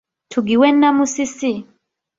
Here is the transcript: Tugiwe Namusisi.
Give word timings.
Tugiwe 0.31 0.67
Namusisi. 0.79 1.51